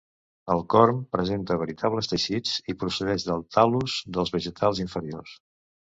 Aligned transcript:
El 0.53 0.61
corm 0.73 1.01
presenta 1.15 1.57
veritables 1.63 2.09
teixits 2.13 2.55
i 2.73 2.77
procedeix 2.85 3.27
del 3.29 3.47
tal·lus 3.59 3.99
dels 4.17 4.37
vegetals 4.37 4.83
inferiors. 4.87 5.37